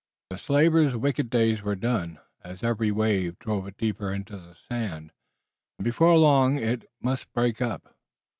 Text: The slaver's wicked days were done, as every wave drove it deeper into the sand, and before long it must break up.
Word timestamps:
The 0.31 0.39
slaver's 0.39 0.95
wicked 0.95 1.29
days 1.29 1.61
were 1.61 1.75
done, 1.75 2.17
as 2.43 2.63
every 2.63 2.89
wave 2.89 3.37
drove 3.37 3.67
it 3.67 3.77
deeper 3.77 4.11
into 4.11 4.35
the 4.35 4.55
sand, 4.55 5.11
and 5.77 5.83
before 5.85 6.17
long 6.17 6.57
it 6.57 6.89
must 7.03 7.31
break 7.33 7.61
up. 7.61 7.95